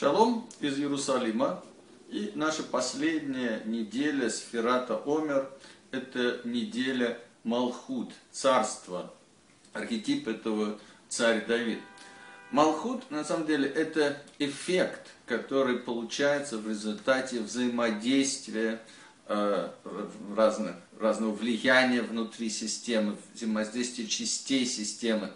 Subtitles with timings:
[0.00, 1.62] Шалом из Иерусалима.
[2.08, 5.50] И наша последняя неделя Сферата Омер–
[5.90, 9.12] это неделя Малхут, царство,
[9.74, 10.78] архетип этого
[11.10, 11.80] царь Давид.
[12.50, 18.80] Малхут, на самом деле, это эффект, который получается в результате взаимодействия
[19.26, 19.68] э,
[20.34, 25.30] разных, разного влияния внутри системы, взаимодействия частей системы.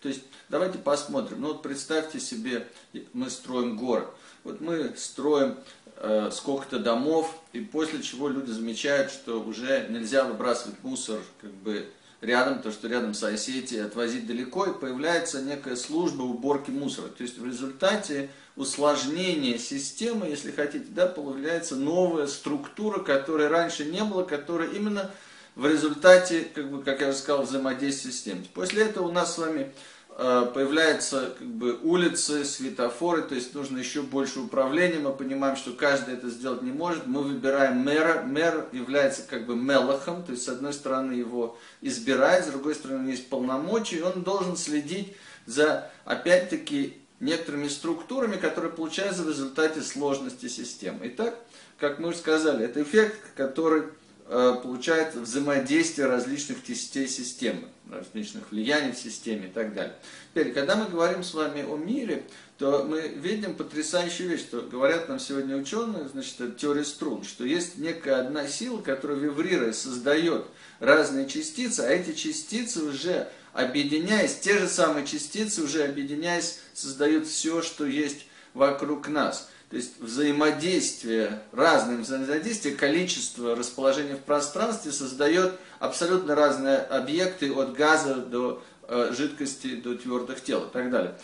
[0.00, 1.42] То есть давайте посмотрим.
[1.42, 2.66] Ну вот представьте себе,
[3.12, 4.08] мы строим город.
[4.44, 5.56] Вот мы строим
[5.96, 11.86] э, сколько-то домов, и после чего люди замечают, что уже нельзя выбрасывать мусор как бы
[12.22, 17.08] рядом, то, что рядом соседи, отвозить далеко, и появляется некая служба уборки мусора.
[17.08, 24.02] То есть в результате усложнения системы, если хотите, да, появляется новая структура, которой раньше не
[24.02, 25.10] было, которая именно
[25.56, 28.44] в результате, как, бы, как я уже сказал, взаимодействия с тем.
[28.54, 29.72] После этого у нас с вами
[30.16, 35.72] э, появляются как бы, улицы, светофоры, то есть нужно еще больше управления, мы понимаем, что
[35.72, 40.44] каждый это сделать не может, мы выбираем мэра, мэр является как бы мелахом, то есть
[40.44, 45.90] с одной стороны его избирает, с другой стороны есть полномочия, и он должен следить за,
[46.04, 51.00] опять-таки, некоторыми структурами, которые получаются в результате сложности системы.
[51.04, 51.34] Итак,
[51.78, 53.84] как мы уже сказали, это эффект, который
[54.30, 59.96] получает взаимодействие различных частей системы, различных влияний в системе и так далее.
[60.30, 62.22] Теперь, когда мы говорим с вами о мире,
[62.56, 67.44] то мы видим потрясающую вещь, что говорят нам сегодня ученые, значит, это теория струн, что
[67.44, 70.44] есть некая одна сила, которая вибрируя создает
[70.78, 77.62] разные частицы, а эти частицы уже объединяясь, те же самые частицы уже объединяясь, создают все,
[77.62, 79.48] что есть вокруг нас.
[79.70, 88.16] То есть взаимодействие, разное взаимодействие, количество расположения в пространстве создает абсолютно разные объекты от газа
[88.16, 91.14] до э, жидкости, до твердых тел и так далее.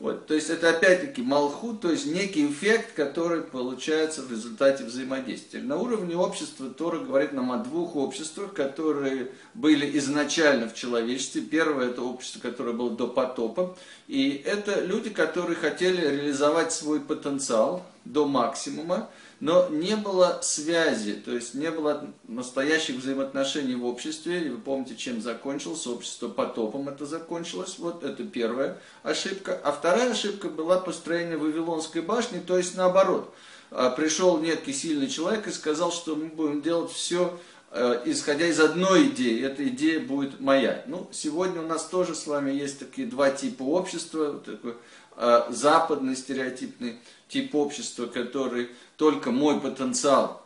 [0.00, 5.62] Вот, то есть это опять-таки малхут, то есть некий эффект, который получается в результате взаимодействия.
[5.62, 11.40] На уровне общества Тора говорит нам о двух обществах, которые были изначально в человечестве.
[11.40, 13.78] Первое это общество, которое было до потопа.
[14.08, 19.10] И это люди, которые хотели реализовать свой потенциал до максимума
[19.44, 24.46] но не было связи, то есть не было настоящих взаимоотношений в обществе.
[24.46, 27.76] И вы помните, чем закончилось общество потопом это закончилось.
[27.78, 29.60] Вот это первая ошибка.
[29.62, 33.34] А вторая ошибка была построение Вавилонской башни, то есть наоборот.
[33.70, 37.38] А, пришел некий сильный человек и сказал, что мы будем делать все
[37.70, 40.84] э, исходя из одной идеи, эта идея будет моя.
[40.86, 44.74] Ну, сегодня у нас тоже с вами есть такие два типа общества, вот такой э,
[45.16, 46.98] западный стереотипный
[47.28, 50.44] тип общества, который только мой потенциал.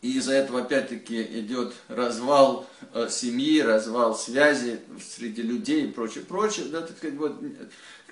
[0.00, 6.66] И из-за этого опять-таки идет развал э, семьи, развал связи среди людей и прочее, прочее.
[6.66, 7.40] Да, так сказать, вот,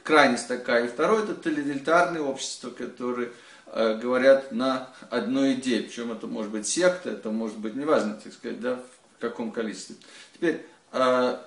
[0.02, 0.86] крайность такая.
[0.86, 3.30] И второе это тоталитарное общество, которое
[3.66, 5.82] э, говорят на одной идее.
[5.82, 8.80] Причем это может быть секта, это может быть неважно, так сказать, да,
[9.18, 9.94] в каком количестве.
[10.34, 11.38] Теперь э,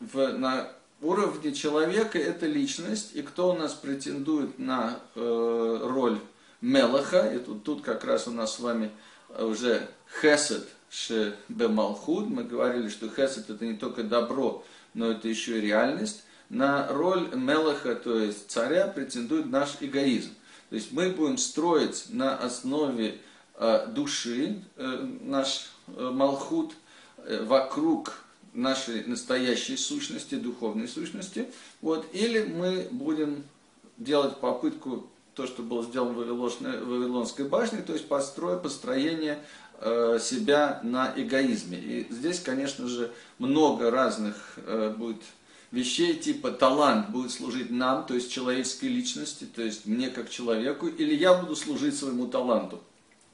[0.00, 0.68] в, на
[1.02, 6.18] уровне человека это личность, и кто у нас претендует на э, роль
[6.60, 8.90] Мелаха, и тут, тут как раз у нас с вами
[9.38, 9.88] уже
[10.20, 10.68] Хесед
[11.48, 14.64] Бемалхуд, мы говорили, что Хесед это не только добро,
[14.94, 16.22] но это еще и реальность.
[16.48, 20.30] На роль Мелаха, то есть царя, претендует наш эгоизм.
[20.68, 23.18] То есть мы будем строить на основе
[23.54, 26.74] э, души э, наш э, Малхут
[27.18, 31.46] э, вокруг нашей настоящей сущности, духовной сущности.
[31.80, 33.44] Вот, или мы будем
[33.98, 39.38] делать попытку то, что было сделано в Вавилонской башне, то есть построй, построение
[39.80, 41.78] э, себя на эгоизме.
[41.78, 45.22] И здесь, конечно же, много разных э, будет
[45.70, 50.86] вещей, типа талант будет служить нам, то есть человеческой личности, то есть мне как человеку,
[50.86, 52.80] или я буду служить своему таланту.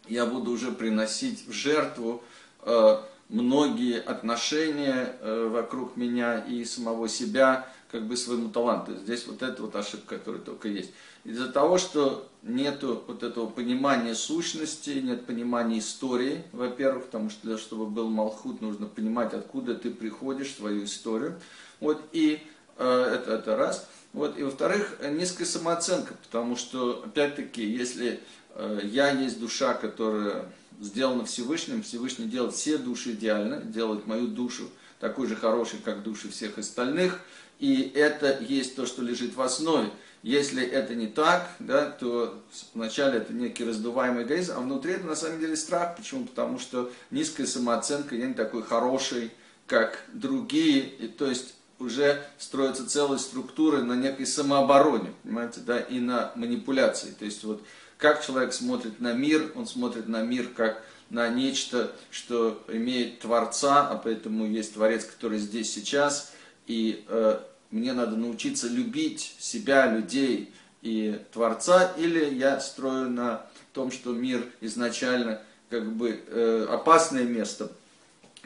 [0.08, 2.22] Я буду уже приносить в жертву
[2.62, 2.98] э,
[3.28, 8.94] многие отношения э, вокруг меня и самого себя, как бы своему таланту.
[8.96, 10.90] Здесь вот эта вот ошибка, которая только есть.
[11.24, 17.58] Из-за того, что нет вот этого понимания сущности, нет понимания истории, во-первых, потому что для
[17.58, 21.40] чтобы был Малхут, нужно понимать, откуда ты приходишь, свою историю.
[21.80, 22.42] Вот, и
[22.76, 23.88] э, это, это раз.
[24.12, 28.20] Вот, и во-вторых, низкая самооценка, потому что, опять-таки, если
[28.54, 30.46] э, я есть душа, которая
[30.80, 34.70] сделана Всевышним, Всевышний делает все души идеально, делает мою душу
[35.00, 37.20] такой же хорошей, как души всех остальных,
[37.58, 39.90] и это есть то, что лежит в основе.
[40.22, 42.42] Если это не так, да, то
[42.74, 45.96] вначале это некий раздуваемый эгоизм, а внутри это на самом деле страх.
[45.96, 46.24] Почему?
[46.24, 49.30] Потому что низкая самооценка, я не такой хороший,
[49.68, 50.80] как другие.
[50.80, 57.14] И, то есть уже строятся целые структуры на некой самообороне, понимаете, да, и на манипуляции.
[57.18, 57.62] То есть вот
[57.96, 63.88] как человек смотрит на мир, он смотрит на мир как на нечто, что имеет Творца,
[63.88, 66.32] а поэтому есть Творец, который здесь сейчас,
[66.66, 67.40] и э,
[67.70, 70.52] мне надо научиться любить себя, людей
[70.82, 75.40] и Творца, или я строю на том, что мир изначально
[75.70, 77.70] как бы э, опасное место,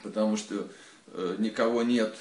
[0.02, 0.66] потому что
[1.08, 2.14] э, никого нет,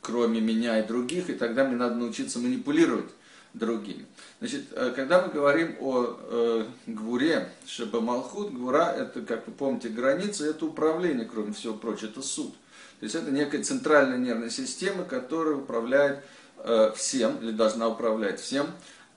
[0.00, 3.10] кроме меня и других, и тогда мне надо научиться манипулировать
[3.54, 4.06] другими.
[4.40, 9.88] Значит, э, когда мы говорим о э, Гвуре, Шеба Малхут, Гвура это, как вы помните,
[9.88, 12.52] граница, это управление, кроме всего прочего, это суд.
[13.00, 16.20] То есть это некая центральная нервная система, которая управляет
[16.58, 18.66] э, всем, или должна управлять всем.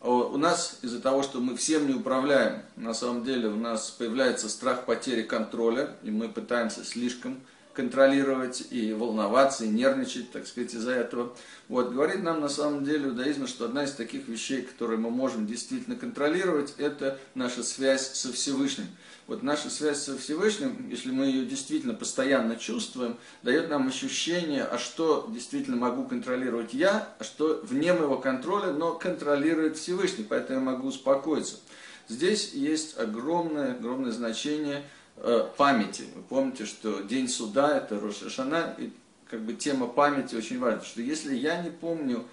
[0.03, 4.49] У нас из-за того, что мы всем не управляем, на самом деле у нас появляется
[4.49, 7.39] страх потери контроля, и мы пытаемся слишком
[7.73, 11.33] контролировать и волноваться, и нервничать, так сказать, из-за этого.
[11.67, 15.47] Вот, говорит нам на самом деле иудаизм, что одна из таких вещей, которые мы можем
[15.47, 18.87] действительно контролировать, это наша связь со Всевышним.
[19.27, 24.77] Вот наша связь со Всевышним, если мы ее действительно постоянно чувствуем, дает нам ощущение, а
[24.77, 30.65] что действительно могу контролировать я, а что вне моего контроля, но контролирует Всевышний, поэтому я
[30.65, 31.57] могу успокоиться.
[32.09, 34.83] Здесь есть огромное, огромное значение–
[35.57, 36.05] памяти.
[36.15, 38.91] Вы помните, что день суда это Рошашана, и
[39.31, 42.25] как бы тема памяти очень важна, что если я не помню,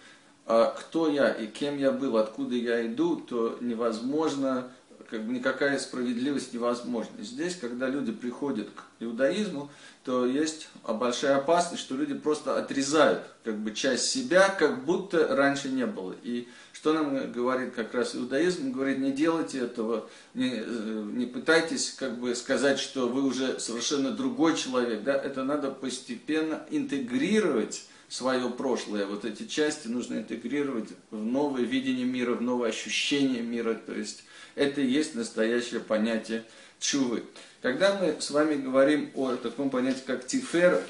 [0.47, 4.71] э, кто я и кем я был, откуда я иду, то невозможно,
[5.11, 7.23] как бы никакая справедливость невозможна.
[7.23, 9.71] Здесь, когда люди приходят к иудаизму,
[10.05, 15.71] то есть большая опасность, что люди просто отрезают как бы часть себя, как будто раньше
[15.71, 16.15] не было.
[16.23, 18.71] И что нам говорит как раз иудаизм?
[18.71, 24.11] Говорит, не делайте этого, не, э, не пытайтесь как бы сказать, что вы уже совершенно
[24.11, 25.03] другой человек.
[25.05, 25.15] Да?
[25.15, 29.07] Это надо постепенно интегрировать свое прошлое.
[29.07, 33.75] Вот эти части нужно интегрировать в новое видение мира, в новое ощущение мира.
[33.75, 34.25] То есть
[34.55, 36.45] это и есть настоящее понятие
[36.81, 37.25] чувы.
[37.61, 40.83] Когда мы с вами говорим о таком понятии, как тифер,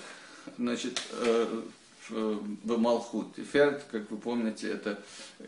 [0.56, 1.62] значит, э,
[2.11, 3.35] в Малхут.
[3.37, 4.99] Тифер, как вы помните, это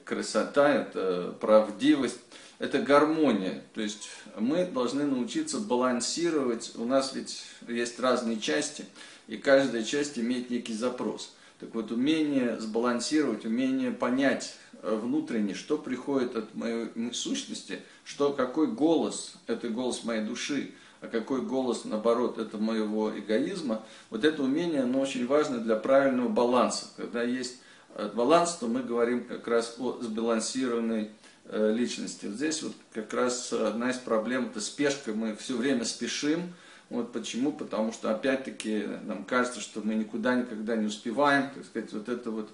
[0.04, 2.18] красота, это правдивость,
[2.58, 3.62] это гармония.
[3.74, 4.08] То есть
[4.38, 6.72] мы должны научиться балансировать.
[6.74, 8.84] У нас ведь есть разные части,
[9.26, 11.34] и каждая часть имеет некий запрос.
[11.60, 19.34] Так вот, умение сбалансировать, умение понять внутренне, что приходит от моей сущности, что, какой голос,
[19.46, 25.00] это голос моей души, а какой голос, наоборот, это моего эгоизма, вот это умение, оно
[25.00, 26.86] очень важно для правильного баланса.
[26.96, 27.58] Когда есть
[27.94, 31.10] э, баланс, то мы говорим как раз о сбалансированной
[31.46, 32.26] э, личности.
[32.26, 36.54] Здесь вот как раз одна из проблем, это спешка, мы все время спешим,
[36.90, 37.52] вот почему?
[37.52, 42.30] Потому что опять-таки нам кажется, что мы никуда никогда не успеваем, так сказать, вот это
[42.30, 42.50] вот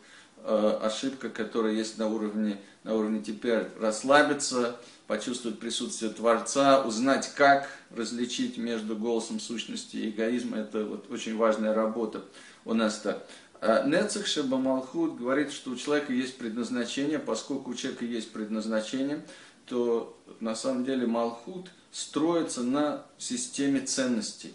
[0.49, 4.77] Э, ошибка, которая есть на уровне, на уровне теперь расслабиться,
[5.09, 10.59] почувствовать присутствие Творца, узнать, как различить между голосом сущности и эгоизма.
[10.59, 12.23] Это вот очень важная работа
[12.65, 13.27] у нас так.
[13.61, 19.23] Нецех Шеба Малхут говорит, что у человека есть предназначение, поскольку у человека есть предназначение,
[19.67, 24.53] то на самом деле Малхут строится на системе ценностей.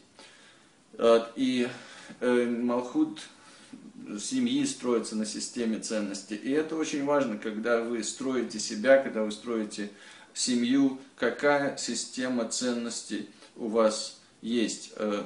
[0.94, 1.68] Э, и
[2.20, 3.20] э, Малхут
[4.20, 6.36] семьи строится на системе ценностей.
[6.36, 9.90] И это очень важно, когда вы строите себя, когда вы строите
[10.36, 14.94] семью, какая система ценностей у вас есть.
[14.98, 15.24] Э,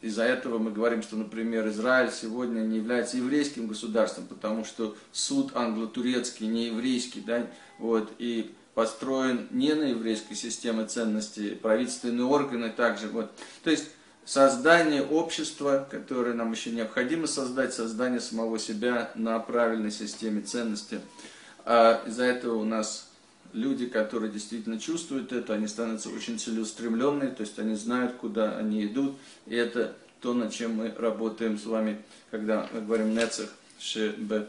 [0.00, 5.56] из-за этого мы говорим, что, например, Израиль сегодня не является еврейским государством, потому что суд
[5.56, 7.48] англо-турецкий, не еврейский, да,
[7.80, 13.08] вот, и построен не на еврейской системе ценностей, правительственные органы также.
[13.08, 13.32] Вот.
[13.64, 13.86] То есть
[14.24, 21.00] создание общества, которое нам еще необходимо создать, создание самого себя на правильной системе ценностей.
[21.64, 23.08] А из-за этого у нас
[23.52, 28.86] люди, которые действительно чувствуют это, они становятся очень целеустремленные, то есть они знают, куда они
[28.86, 29.16] идут,
[29.46, 34.46] и это то, над чем мы работаем с вами, когда мы говорим «нецех шебе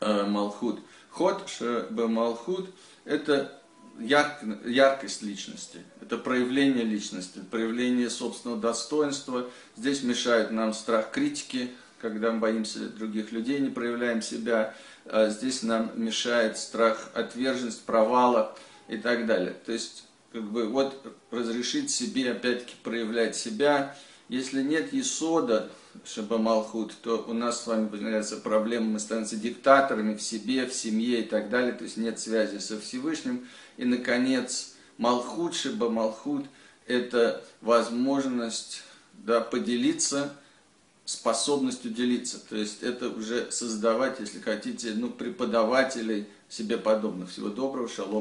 [0.00, 0.78] э, малхут».
[1.08, 2.68] Ход шебе малхут–
[3.04, 3.60] это
[3.98, 9.48] ярк, яркость личности, это проявление личности, проявление собственного достоинства.
[9.76, 14.74] Здесь мешает нам страх критики, когда мы боимся других людей, не проявляем себя.
[15.04, 18.56] А здесь нам мешает страх отверженность, провала
[18.88, 19.54] и так далее.
[19.64, 23.96] То есть, как бы, вот разрешить себе, опять-таки, проявлять себя.
[24.28, 25.68] Если нет есода,
[26.04, 31.20] Шабамалхут, то у нас с вами появляется проблема, мы становимся диктаторами в себе, в семье
[31.20, 33.46] и так далее, то есть нет связи со Всевышним.
[33.76, 36.46] И, наконец, Малхут, Шабамалхут–
[36.86, 38.82] это возможность
[39.14, 40.32] да, поделиться
[41.10, 42.38] способностью делиться.
[42.48, 47.30] То есть это уже создавать, если хотите, ну, преподавателей себе подобных.
[47.30, 48.18] Всего доброго, шалом.